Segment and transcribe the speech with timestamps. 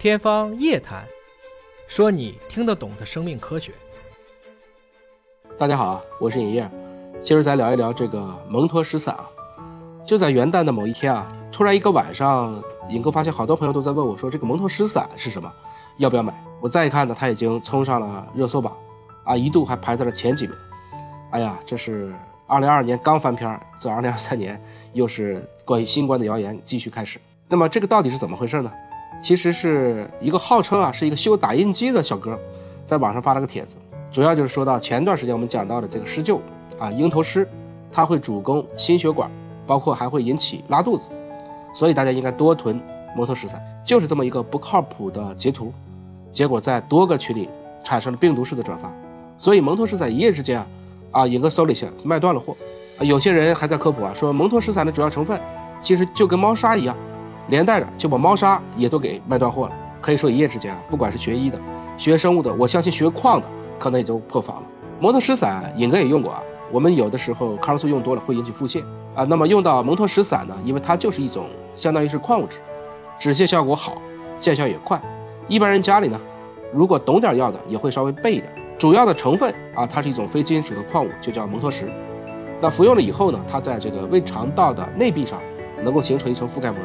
[0.00, 1.02] 天方夜谭，
[1.86, 3.70] 说你听得懂的生命科学。
[5.58, 6.70] 大家好，我是尹烨，
[7.20, 8.18] 今儿咱聊一聊这个
[8.48, 9.28] 蒙脱石散啊。
[10.06, 15.52] 就在元旦的某一天啊，突然一个晚上，尹哥发现好多朋友都在问我，说这个蒙脱石散是什么，
[15.98, 16.32] 要不要买？
[16.62, 18.74] 我再一看呢，它已经冲上了热搜榜，
[19.24, 20.56] 啊，一度还排在了前几名。
[21.30, 22.10] 哎呀，这是
[22.46, 24.58] 二零二二年刚翻篇，这二零二三年
[24.94, 27.20] 又是关于新冠的谣言继续开始。
[27.48, 28.72] 那么这个到底是怎么回事呢？
[29.20, 32.38] 其实是一个号称啊是一个修打印机的小哥，
[32.84, 33.76] 在网上发了个帖子，
[34.10, 36.40] 主要就是说到前段时间我们讲到的这个施救
[36.78, 37.46] 啊，鹰头虱，
[37.92, 39.30] 它会主攻心血管，
[39.66, 41.10] 包括还会引起拉肚子，
[41.74, 42.80] 所以大家应该多囤
[43.14, 45.72] 摩托石散，就是这么一个不靠谱的截图，
[46.32, 47.48] 结果在多个群里
[47.84, 48.90] 产生了病毒式的转发，
[49.36, 50.66] 所以蒙脱石散一夜之间啊
[51.10, 52.56] 啊，尹哥搜了一下，卖断了货，
[53.00, 55.38] 有些人还在科普啊，说蒙脱石散的主要成分
[55.78, 56.96] 其实就跟猫砂一样。
[57.50, 61.58] 连带着就把猫砂也都给卖断货了，可以说一夜之间啊，不管是学医的、
[61.98, 63.46] 学生物的，我相信学矿的
[63.78, 64.62] 可能也就破防了。
[65.00, 66.40] 蒙脱石散，尹哥也用过啊。
[66.70, 68.80] 我们有的时候抗生素用多了会引起腹泻
[69.14, 72.58] 啊，那么用到蒙脱石散呢，因为它就是一种相当于是矿物质，
[73.18, 74.00] 止泻效果好，
[74.38, 75.00] 见效也快。
[75.48, 76.20] 一般人家里呢，
[76.72, 78.48] 如果懂点药的也会稍微备一点。
[78.78, 81.90] 主要的成分啊，它是一种非金属的矿物，就叫蒙脱石。
[82.60, 85.40] 那服用了以后呢，它在这个胃肠道的内壁上
[85.82, 86.78] 能够形成一层覆盖膜。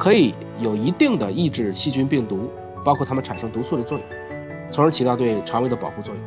[0.00, 2.50] 可以有一定的抑制细菌、病毒，
[2.82, 4.06] 包括它们产生毒素的作用，
[4.70, 6.24] 从而起到对肠胃的保护作用。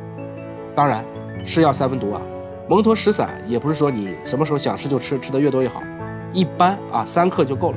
[0.76, 1.04] 当然，
[1.42, 2.22] 是药三分毒啊，
[2.68, 5.82] 蒙脱石散也不是说你什么时候想吃就吃，吃的越多越好。
[6.32, 7.76] 一般啊，三克就够了。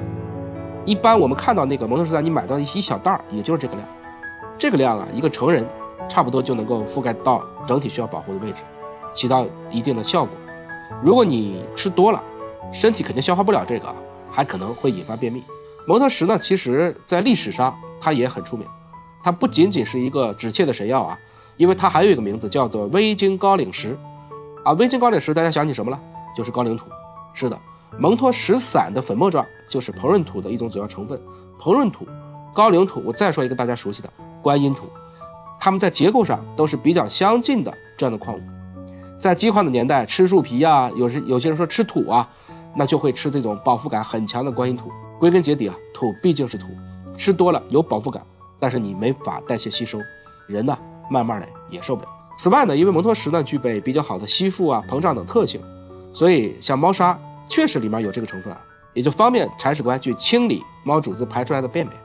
[0.86, 3.88] 一般我们看到那个蒙脱石散，你买到一小袋儿，也就是这个量。
[4.56, 5.66] 这个量啊，一个成人
[6.08, 8.62] 差不多就能够覆盖到整体需要保护的位置，
[9.12, 10.38] 起到一定的效果。
[11.03, 12.23] 如果你吃多了，
[12.72, 13.88] 身体肯定消化不了这个，
[14.30, 15.42] 还可能会引发便秘。
[15.88, 18.68] 蒙脱石呢，其实在历史上它也很出名，
[19.24, 21.18] 它不仅仅是一个止泻的神药啊，
[21.56, 23.97] 因为它还有一个名字叫做微晶高岭石，
[24.66, 25.97] 啊，微晶高岭石大家想起什么了？
[26.36, 26.88] 就是高岭土。
[27.34, 27.58] 是的，
[27.97, 31.18] 蒙脱石散的粉末状就是膨润土的一种主要成分。
[31.58, 32.06] 膨润土、
[32.53, 34.09] 高岭土，我再说一个大家熟悉的
[34.42, 34.90] 观音土，
[35.58, 38.42] 它们在结构上都是比较相近的这样的矿物。
[39.18, 42.28] 在饥荒的年代，吃树皮啊，有时有些人说吃土啊，
[42.76, 44.92] 那就会吃这种饱腹感很强的观音土。
[45.19, 46.67] 归根结底啊，土毕竟是土，
[47.17, 48.23] 吃多了有饱腹感，
[48.59, 50.00] 但是你没法代谢吸收，
[50.47, 50.78] 人呢
[51.09, 52.09] 慢慢的也受不了。
[52.38, 55.59] 此外呢，因为蒙脱石呢具备比较好的吸附啊、膨胀等特性，
[56.13, 57.19] 所以像猫砂
[57.50, 58.61] 确实里面有这个成分啊，
[58.94, 61.99] 也就方便铲屎官去清理猫主子排出来的便便。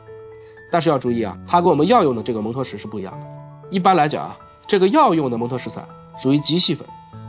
[0.71, 3.27] 但是要注意啊，它跟我们药用的这个蒙脱石是不一样的。
[3.71, 5.87] 一般来讲啊，这个药用的蒙脱石散
[6.17, 6.87] 属于极细粉，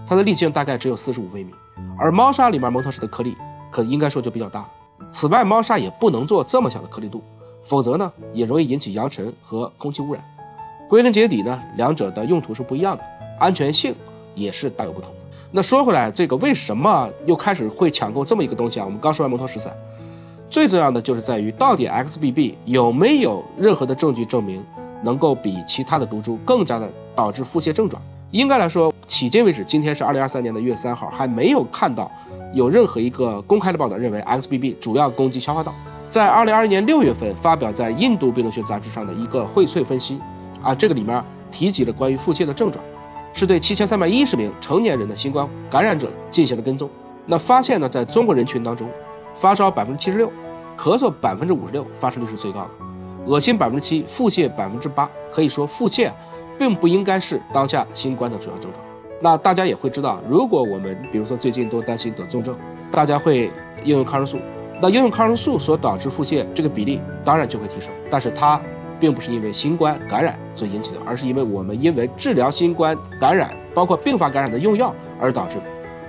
[0.07, 1.51] 它的粒径大概只有四十五微米，
[1.99, 3.35] 而猫砂里面蒙脱石的颗粒
[3.69, 4.65] 可应该说就比较大。
[5.13, 7.23] 此外，猫砂也不能做这么小的颗粒度，
[7.61, 10.21] 否则呢，也容易引起扬尘和空气污染。
[10.89, 13.03] 归根结底呢，两者的用途是不一样的，
[13.39, 13.93] 安全性
[14.33, 15.11] 也是大有不同。
[15.51, 18.85] 那说回来，这个为什么又开始会抢购这么一个东西啊？
[18.85, 19.71] 我们刚说完摩托石散，
[20.49, 24.63] 最重要的就是在于到底 XBB 有没有任何的证据证明
[25.03, 28.01] 能够比其他的毒株更加的导致腹泻症状？
[28.31, 32.11] 应该来说，迄今为止，今天是二零二三年的一月三号，还没有看到。
[32.53, 35.73] 有任何一个公开的报道认为 XBB 主要攻击消化道？
[36.09, 40.19] 在二零二一年六月份发表在《印度病毒学杂志》上的一个荟萃分析，
[40.61, 42.83] 啊，这个里面提及了关于腹泻的症状，
[43.33, 46.87] 是对七千三百一十名成年人的新冠感染者进行了跟踪。
[47.25, 48.87] 那发现呢，在中国人群当中，
[49.33, 50.31] 发烧百分之七十六，
[50.77, 52.69] 咳嗽百分之五十六，发生率是最高的，
[53.25, 55.09] 恶心百分之七，腹泻百分之八。
[55.31, 56.11] 可以说，腹泻
[56.59, 58.92] 并不应该是当下新冠的主要症状。
[59.23, 62.53] 那大家也会知道，如果我们比如说最近都担心得重症，
[62.91, 63.49] 大家会
[63.85, 64.37] 应用抗生素。
[64.81, 68.59] 那应用抗生素所导致腹泻这个比例当然就会提升，但是它
[68.99, 75.55] 并不是因为新冠感染所引起的，而是因为我们因为治疗新冠感染，包括并发感染的用药而导致。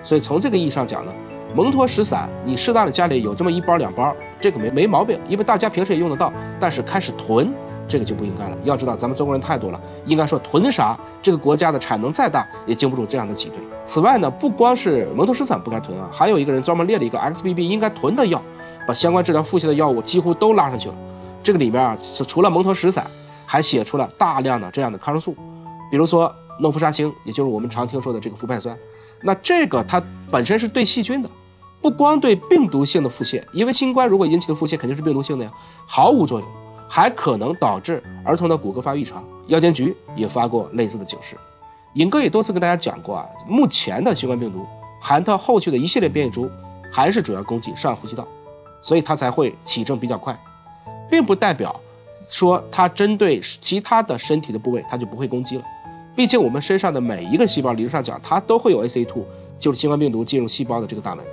[0.03, 1.13] 所以从这个意义上讲呢，
[1.55, 6.33] 蒙脱石散你适当的家里有这么一包两包，这个没没毛病，因为大家平时也用得到。
[6.59, 7.55] 但是开始囤。
[7.87, 8.57] 这个就不应该了。
[8.65, 10.99] 要知道，咱们中国人太多了，应该说囤啥？
[11.23, 13.59] 这个国家的产能再大，也经不住这样的挤兑。
[13.87, 18.43] 此外呢，不光是蒙脱石散不该囤啊，还有一个人专门列了一个 XBB 应该囤的药，
[18.89, 20.95] 把相关治疗腹泻的药物几乎都拉上去了。
[21.43, 21.97] 这个里面啊，
[22.27, 23.07] 除了蒙脱石散，
[23.45, 25.37] 还写出了大量的这样的抗生素，
[25.91, 28.77] 比如说诺氟沙星，也就是我们常听说的这个氟派酸。
[29.23, 31.29] 那这个它本身是对细菌的，
[31.83, 35.53] 不光对病毒性的腹泻，因为新冠如果引起的腹泻肯定是病毒性的呀，
[35.87, 36.49] 毫无作用。
[36.89, 41.37] 还可能导致儿童的骨骼发育异常，药监局也发过类似的警示。
[41.95, 44.67] 尹哥也多次跟大家讲过啊，目前的新冠病毒
[45.01, 46.51] 含它后续的一系列变异株，
[46.91, 48.27] 还是主要攻击上呼吸道，
[48.83, 50.37] 所以它才会起症比较快，
[51.11, 51.79] 并不代表
[52.29, 55.65] 说它针对其他的身体的部位，它就不会攻击了。
[56.17, 59.23] 毕竟我们身上的每一个细胞，理论上讲，它都会有 ACE2，
[59.59, 61.25] 就是新冠病毒进入细胞的这个大门。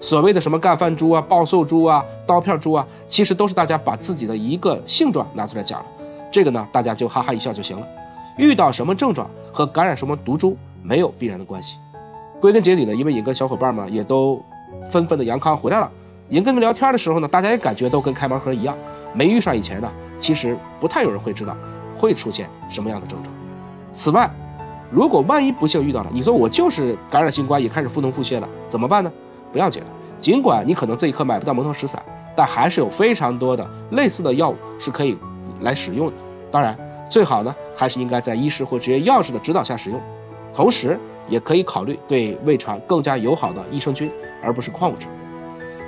[0.00, 5.86] 所谓的什么干饭猪啊、暴瘦猪啊、刀片猪啊，其实都是大家把自己的一个性状拿出来讲了。
[6.32, 7.86] 这个呢，大家就哈哈一笑就行了。
[8.36, 11.74] 遇到什么症状和感染什么毒株没有必然的关系。
[12.40, 14.42] 归根结底呢，因为尹哥小伙伴们也都
[14.90, 15.90] 纷纷的阳康回来了。
[16.30, 18.74] 尹哥跟聊天的时候呢，大家也感觉都跟开盲盒一样。
[19.12, 21.54] 没遇上以前呢，其实不太有人会知道
[21.98, 23.34] 会出现什么样的症状。
[23.92, 24.30] 此外，
[24.90, 29.12] 如果万一不幸遇到了，你说我就是感染新冠也开始腹痛腹泻了，怎么办呢？
[29.52, 29.88] 不要紧了，
[30.18, 32.02] 尽管你可能这一刻买不到蒙脱石散，
[32.36, 35.16] 但还是有非常多的类似的药物是可以
[35.60, 36.12] 来使用的。
[36.50, 36.76] 当然，
[37.08, 40.00] 最好呢还是应该在医师或职业药师的指导下使用，
[40.54, 40.98] 同时
[41.28, 44.10] 也可以考虑对胃肠更加友好的益生菌，
[44.42, 45.06] 而不是矿物质。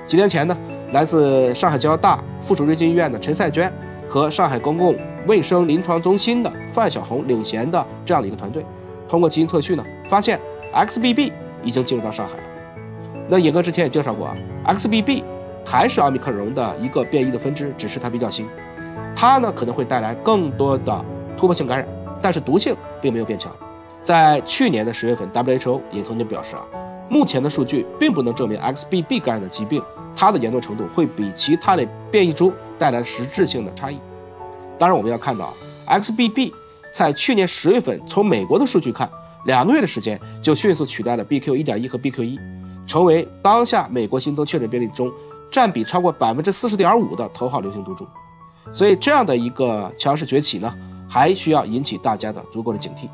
[0.07, 0.57] 几年前呢，
[0.93, 3.73] 来自上海交大附属瑞金医院的陈赛娟
[4.09, 8.65] 和上海公共卫生临床中心的范小红领衔的这样的一个团队，
[9.09, 10.41] 通过基因测序呢，发现
[10.75, 11.33] XBB
[11.63, 12.43] 已经进入到上海了。
[13.33, 14.37] 那野哥之前也介绍过啊
[14.67, 15.25] ，XBB
[15.65, 18.47] 还是奥密克戎的一个变异的分支，只是它比较新，
[19.17, 21.03] 它呢可能会带来更多的
[21.35, 21.89] 突破性感染，
[22.21, 23.51] 但是毒性并没有变强。
[24.03, 26.63] 在去年的十月份，WHO 也曾经表示啊，
[27.09, 29.83] 目前的数据并不能证明 XBB 感染的疾病
[30.15, 33.99] 它的严重程度会比其他类变异株带来实质性的差异。
[34.79, 35.55] 当然，我们要看到啊
[35.99, 36.53] XBB
[36.93, 39.09] 在去年十月份从美国的数据看，
[39.47, 42.39] 两个月的时间就迅速取代了 BQ.1.1 和 BQ.1，
[42.87, 45.11] 成为当下美国新增确诊病例中
[45.51, 48.07] 占比超过百分之四十点五的头号流行毒株。
[48.73, 50.73] 所以，这样的一个强势崛起呢，
[51.09, 53.09] 还需要引起大家的足够的警惕。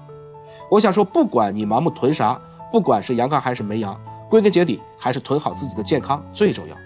[0.71, 2.39] 我想说，不管你盲目囤啥，
[2.71, 3.99] 不管是阳康还是没阳，
[4.29, 6.77] 归根结底还是囤好自己的健康最重要，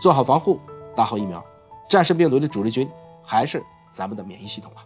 [0.00, 0.60] 做好防护，
[0.94, 1.42] 打好疫苗，
[1.88, 2.86] 战胜病毒的主力军
[3.24, 4.84] 还是咱们的免疫系统啊。